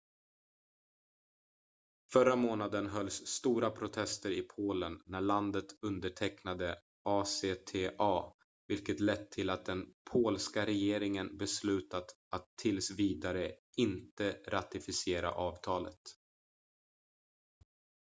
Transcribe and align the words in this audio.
förra 2.13 2.35
månaden 2.35 2.87
hölls 2.87 3.13
stora 3.27 3.69
protester 3.69 4.31
i 4.31 4.41
polen 4.41 5.01
när 5.05 5.21
landet 5.21 5.65
undertecknade 5.81 6.75
acta 7.05 8.33
vilket 8.67 8.99
lett 8.99 9.31
till 9.31 9.49
att 9.49 9.65
den 9.65 9.85
polska 10.11 10.65
regeringen 10.65 11.37
beslutat 11.37 12.05
att 12.29 12.47
tills 12.61 12.91
vidare 12.91 13.55
inte 13.77 14.37
ratificera 14.47 15.31
avtalet 15.33 15.99